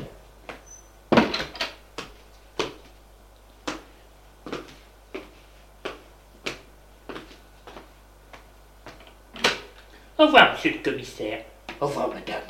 [10.18, 11.42] Au revoir, monsieur le commissaire.
[11.80, 12.42] Au revoir, madame.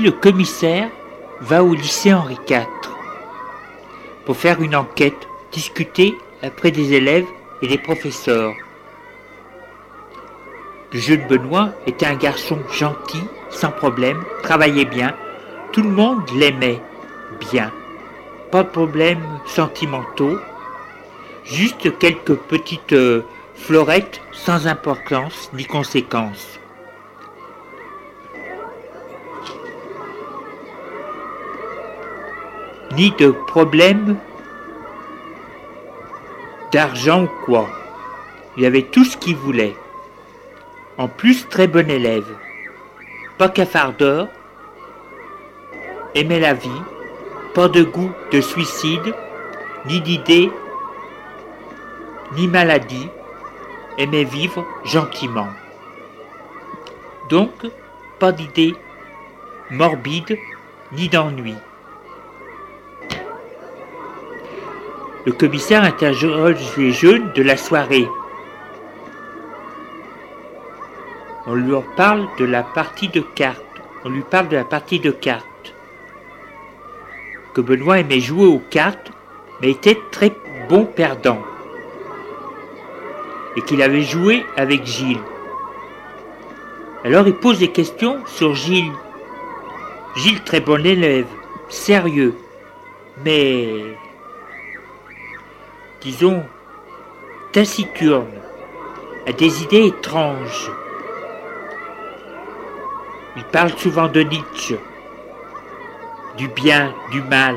[0.00, 0.90] Le commissaire
[1.40, 2.66] va au lycée Henri IV
[4.24, 7.26] pour faire une enquête, discuter après des élèves
[7.62, 8.54] et des professeurs.
[10.92, 15.16] Le jeune Benoît était un garçon gentil, sans problème, travaillait bien,
[15.72, 16.80] tout le monde l'aimait
[17.50, 17.72] bien.
[18.52, 20.38] Pas de problèmes sentimentaux,
[21.44, 23.22] juste quelques petites euh,
[23.56, 26.60] florettes sans importance ni conséquence.
[32.98, 34.16] Ni de problème
[36.72, 37.68] d'argent ou quoi.
[38.56, 39.76] Il avait tout ce qu'il voulait.
[40.96, 42.26] En plus, très bon élève.
[43.38, 44.26] Pas cafardeur,
[46.16, 46.82] aimait la vie,
[47.54, 49.14] pas de goût de suicide,
[49.86, 50.50] ni d'idée,
[52.36, 53.08] ni maladie,
[53.96, 55.50] aimait vivre gentiment.
[57.30, 57.54] Donc,
[58.18, 58.74] pas d'idée
[59.70, 60.36] morbide,
[60.90, 61.54] ni d'ennui.
[65.28, 68.08] Le commissaire interroge les jeunes de la soirée.
[71.46, 73.62] On lui parle de la partie de cartes.
[74.06, 75.74] On lui parle de la partie de cartes.
[77.52, 79.12] Que Benoît aimait jouer aux cartes,
[79.60, 80.32] mais était très
[80.70, 81.42] bon perdant.
[83.54, 85.20] Et qu'il avait joué avec Gilles.
[87.04, 88.96] Alors il pose des questions sur Gilles.
[90.16, 91.28] Gilles, très bon élève,
[91.68, 92.34] sérieux,
[93.26, 93.94] mais
[96.00, 96.42] disons,
[97.52, 98.26] taciturne,
[99.26, 100.70] a des idées étranges.
[103.36, 104.76] Il parle souvent de Nietzsche,
[106.36, 107.56] du bien, du mal.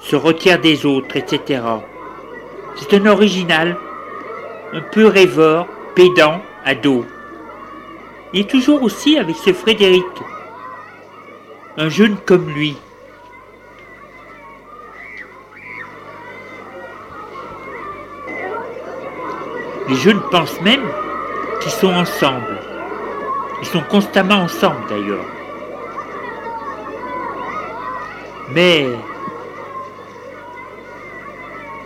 [0.00, 1.62] Se retire des autres, etc.
[2.76, 3.76] C'est un original,
[4.72, 7.04] un peu rêveur, pédant, ado.
[8.32, 10.06] Il est toujours aussi avec ce Frédéric,
[11.76, 12.76] un jeune comme lui.
[19.88, 20.82] Les jeunes pensent même
[21.60, 22.58] qu'ils sont ensemble.
[23.60, 25.24] Ils sont constamment ensemble d'ailleurs.
[28.52, 28.86] Mais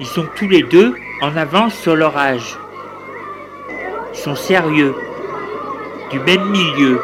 [0.00, 2.58] ils sont tous les deux en avance sur leur âge.
[4.12, 4.94] Ils sont sérieux,
[6.10, 7.00] du même milieu.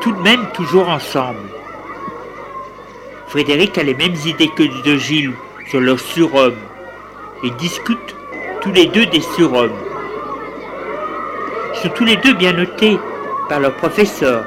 [0.00, 1.48] Tout de même toujours ensemble.
[3.28, 5.34] Frédéric a les mêmes idées que de Gilles
[5.68, 6.56] sur leur surhomme
[7.44, 8.16] et discutent
[8.60, 9.76] tous les deux des surhommes.
[11.74, 12.98] Ils sont tous les deux bien notés
[13.48, 14.44] par leur professeur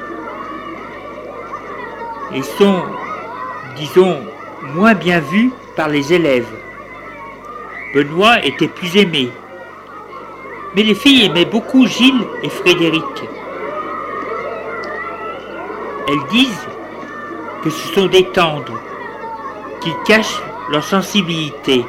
[2.34, 2.82] et sont,
[3.76, 4.20] disons,
[4.74, 6.48] moins bien vus par les élèves.
[7.94, 9.30] Benoît était plus aimé,
[10.74, 13.04] mais les filles aimaient beaucoup Gilles et Frédéric.
[16.06, 16.68] Elles disent
[17.62, 18.78] que ce sont des tendres,
[19.80, 21.84] qui cachent leur sensibilité.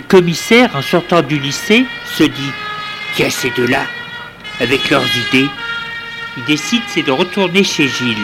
[0.00, 1.84] Le commissaire, en sortant du lycée,
[2.16, 2.52] se dit
[3.14, 3.84] Tiens, ces deux-là,
[4.58, 5.46] avec leurs idées,
[6.38, 8.16] il décide c'est de retourner chez Gilles.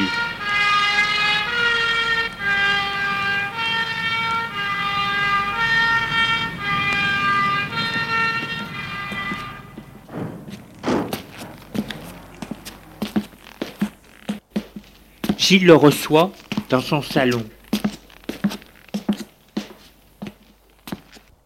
[15.36, 16.32] Gilles le reçoit
[16.70, 17.44] dans son salon.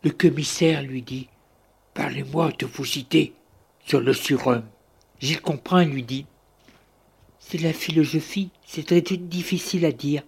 [0.03, 1.29] Le commissaire lui dit
[1.93, 3.35] Parlez-moi de vos idées
[3.85, 4.67] sur le surhomme.
[5.19, 6.25] Gilles comprend et lui dit
[7.39, 10.23] C'est la philosophie, c'est très difficile à dire.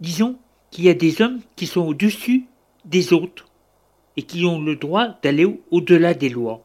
[0.00, 0.36] Disons
[0.70, 2.46] qu'il y a des hommes qui sont au-dessus
[2.84, 3.46] des autres
[4.16, 6.64] et qui ont le droit d'aller au-delà des lois.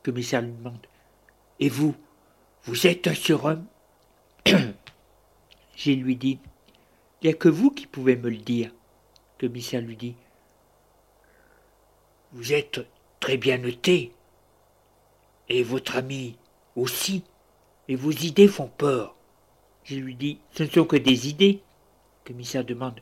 [0.00, 0.86] Le commissaire lui demande
[1.60, 1.94] Et vous,
[2.64, 3.66] vous êtes un surhomme
[5.76, 6.38] Gilles lui dit
[7.20, 8.72] Il n'y a que vous qui pouvez me le dire.
[9.38, 10.14] Le commissaire lui dit
[12.32, 12.80] Vous êtes
[13.20, 14.12] très bien noté.
[15.48, 16.38] Et votre ami
[16.76, 17.24] aussi.
[17.88, 19.14] Et vos idées font peur.
[19.84, 21.62] Je lui dis Ce ne sont que des idées.
[22.24, 23.00] Le commissaire demande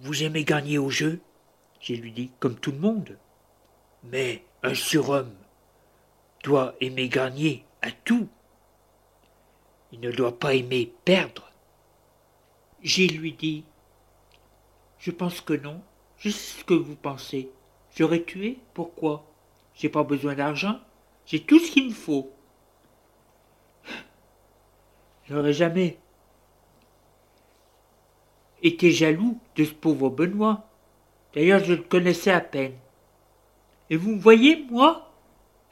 [0.00, 1.20] Vous aimez gagner au jeu?
[1.80, 3.16] Je lui dis Comme tout le monde.
[4.04, 5.34] Mais un surhomme
[6.42, 8.28] doit aimer gagner à tout.
[9.92, 11.52] Il ne doit pas aimer perdre.
[12.82, 13.64] Gilles lui dit
[14.98, 15.80] Je pense que non.
[16.22, 17.50] Je sais ce que vous pensez.
[17.96, 19.24] J'aurais tué Pourquoi?
[19.74, 20.78] J'ai pas besoin d'argent.
[21.26, 22.30] J'ai tout ce qu'il me faut.
[25.28, 25.98] J'aurais jamais
[28.62, 30.68] été jaloux de ce pauvre Benoît.
[31.34, 32.74] D'ailleurs, je le connaissais à peine.
[33.90, 35.10] Et vous me voyez, moi,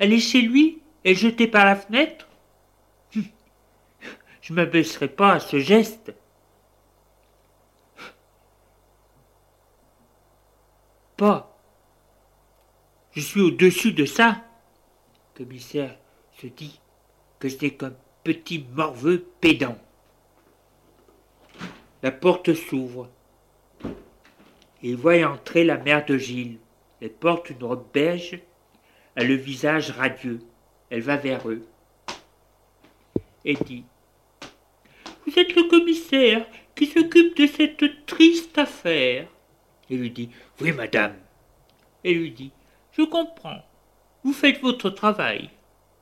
[0.00, 2.26] aller chez lui et jeter par la fenêtre?
[3.12, 3.20] Je
[4.52, 6.12] ne m'abaisserai pas à ce geste.
[13.12, 14.42] Je suis au-dessus de ça.
[15.34, 15.96] Le commissaire
[16.40, 16.80] se dit
[17.38, 17.92] que c'est qu'un
[18.24, 19.78] petit morveux pédant.
[22.02, 23.08] La porte s'ouvre.
[24.82, 26.58] Il voit entrer la mère de Gilles.
[27.02, 28.40] Elle porte une robe beige,
[29.16, 30.40] a le visage radieux.
[30.90, 31.66] Elle va vers eux
[33.44, 33.84] et dit
[35.26, 39.28] vous êtes le commissaire qui s'occupe de cette triste affaire.
[39.90, 40.30] Il lui dit
[40.60, 41.14] Oui, madame.
[42.04, 42.52] Et lui dit
[42.92, 43.62] Je comprends.
[44.24, 45.50] Vous faites votre travail.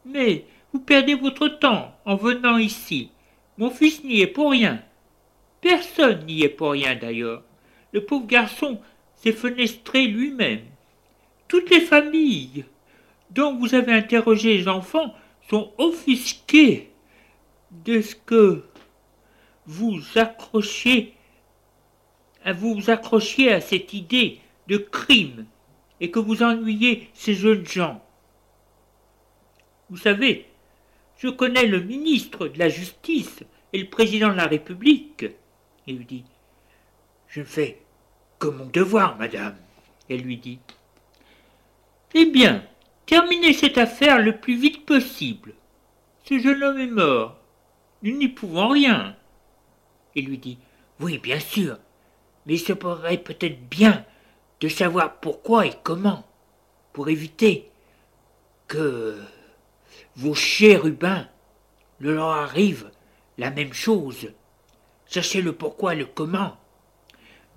[0.05, 3.11] Mais vous perdez votre temps en venant ici.
[3.57, 4.83] Mon fils n'y est pour rien.
[5.61, 7.43] Personne n'y est pour rien d'ailleurs.
[7.93, 8.79] Le pauvre garçon
[9.17, 10.61] s'est fenestré lui-même.
[11.49, 12.65] Toutes les familles
[13.31, 15.15] dont vous avez interrogé les enfants
[15.49, 16.91] sont offusquées
[17.85, 18.65] de ce que
[19.67, 21.15] vous accrochiez
[22.49, 25.45] à vous accrochiez à cette idée de crime
[26.01, 28.03] et que vous ennuyez ces jeunes gens.
[29.91, 30.47] Vous savez,
[31.19, 33.45] je connais le ministre de la Justice
[33.75, 35.27] et le président de la République.
[35.87, 36.25] Il lui dit
[37.29, 37.83] Je fais
[38.39, 39.59] que mon devoir, madame.
[40.09, 40.59] Elle lui dit
[42.15, 42.65] Eh bien,
[43.05, 45.53] terminez cette affaire le plus vite possible.
[46.25, 47.37] Ce jeune homme est mort.
[48.03, 49.17] Nous n'y pouvons rien.
[50.15, 50.57] Il lui dit
[50.99, 51.77] Oui, bien sûr,
[52.49, 54.07] mais il se pourrait peut-être bien
[54.61, 56.25] de savoir pourquoi et comment,
[56.95, 57.71] pour éviter
[58.67, 59.21] que
[60.17, 61.29] vos chérubins
[62.01, 62.91] ne leur arrive
[63.37, 64.33] la même chose.
[65.07, 66.57] Sachez le pourquoi et le comment.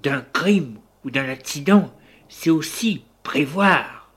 [0.01, 1.89] D'un crime ou d'un accident,
[2.27, 4.11] c'est aussi prévoir.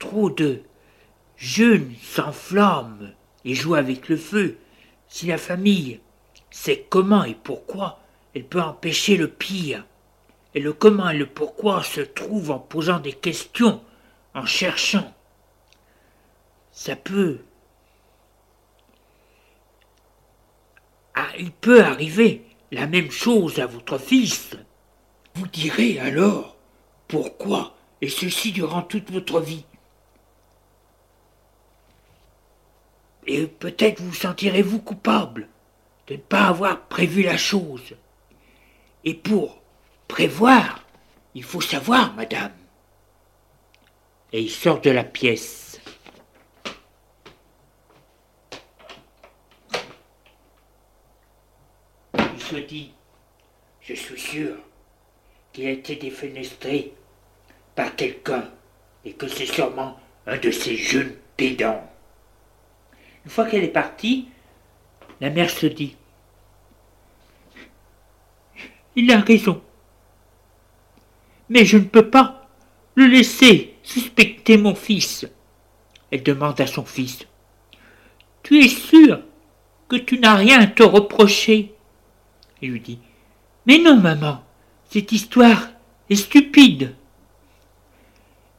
[0.00, 0.62] Trop de
[1.36, 3.12] jeunes s'enflamment
[3.44, 4.58] et jouent avec le feu.
[5.06, 6.00] Si la famille
[6.50, 8.01] c'est comment et pourquoi
[8.34, 9.84] elle peut empêcher le pire.
[10.54, 13.82] Et le comment et le pourquoi se trouvent en posant des questions,
[14.34, 15.14] en cherchant.
[16.72, 17.40] Ça peut.
[21.14, 24.56] Ah, il peut arriver la même chose à votre fils.
[25.34, 26.56] Vous direz alors
[27.08, 29.64] pourquoi, et ceci durant toute votre vie.
[33.26, 35.48] Et peut-être vous sentirez-vous coupable
[36.08, 37.94] de ne pas avoir prévu la chose.
[39.04, 39.60] Et pour
[40.08, 40.84] prévoir,
[41.34, 42.52] il faut savoir, madame.
[44.32, 45.80] Et il sort de la pièce.
[52.14, 52.92] Il se dit,
[53.80, 54.56] je suis sûr
[55.52, 56.94] qu'il a été défenestré
[57.74, 58.50] par quelqu'un
[59.04, 61.88] et que c'est sûrement un de ces jeunes pédants.
[63.24, 64.28] Une fois qu'elle est partie,
[65.20, 65.96] la mère se dit
[68.96, 69.62] Il a raison.
[71.48, 72.48] Mais je ne peux pas
[72.94, 75.26] le laisser suspecter mon fils.
[76.10, 77.26] Elle demande à son fils.
[78.42, 79.20] Tu es sûr
[79.88, 81.74] que tu n'as rien à te reprocher?
[82.60, 82.98] Il lui dit.
[83.66, 84.42] Mais non, maman,
[84.90, 85.68] cette histoire
[86.10, 86.94] est stupide.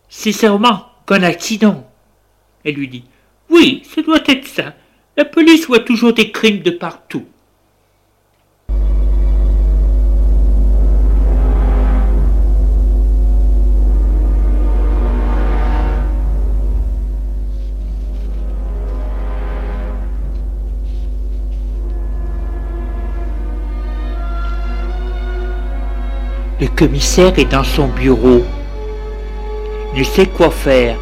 [0.10, 1.90] C'est sûrement qu'un accident.
[2.64, 3.04] Elle lui dit.
[3.50, 4.74] Oui, ce doit être ça.
[5.18, 7.26] La police voit toujours des crimes de partout.
[26.64, 28.42] Le commissaire est dans son bureau.
[29.94, 30.96] Il ne sait quoi faire.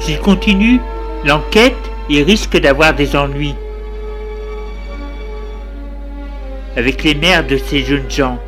[0.00, 0.80] S'il continue
[1.24, 1.76] l'enquête,
[2.10, 3.54] il risque d'avoir des ennuis.
[6.76, 8.40] Avec les mères de ces jeunes gens,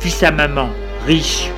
[0.00, 0.68] fils à maman,
[1.06, 1.48] riches.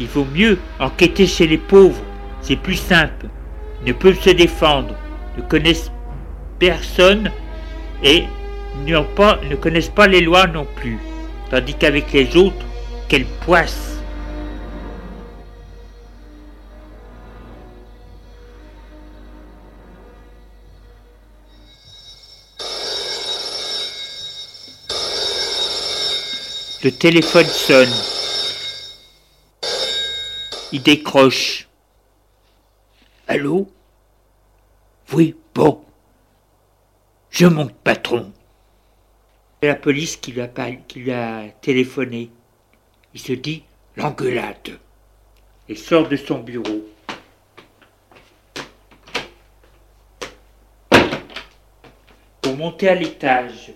[0.00, 2.00] Il vaut mieux enquêter chez les pauvres,
[2.40, 3.26] c'est plus simple.
[3.84, 4.94] Ils ne peuvent se défendre,
[5.36, 5.92] ne connaissent
[6.58, 7.30] personne
[8.02, 8.24] et
[9.16, 10.98] pas, ne connaissent pas les lois non plus
[11.54, 12.66] tandis qu'avec les autres,
[13.08, 13.92] quelle poisse
[26.82, 27.88] Le téléphone sonne.
[30.72, 31.68] Il décroche.
[33.28, 33.70] Allô?
[35.12, 35.84] Oui, bon.
[37.30, 38.32] Je monte, patron
[39.66, 42.30] la police qui lui a, téléphoné.
[43.14, 43.62] Il se dit
[43.96, 44.78] l'engueulade
[45.68, 46.84] et sort de son bureau.
[52.42, 53.72] Pour monter à l'étage,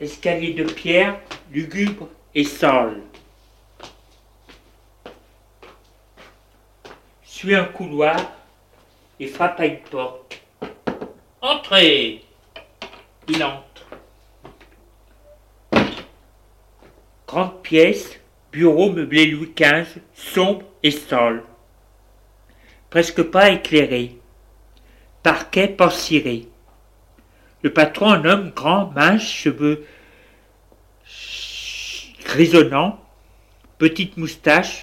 [0.00, 3.00] escalier de pierre, lugubre et sale.
[7.22, 8.16] Suit un couloir
[9.20, 10.42] et frappe à une porte.
[11.40, 12.25] Entrez
[13.28, 13.86] il entre.
[17.26, 18.20] Grande pièce,
[18.52, 21.42] bureau meublé Louis XV, sombre et sale.
[22.90, 24.16] Presque pas éclairé.
[25.22, 26.48] Parquet pas ciré.
[27.62, 29.84] Le patron, un homme grand, mince, cheveux
[32.24, 33.00] grisonnants,
[33.78, 34.82] petite moustache,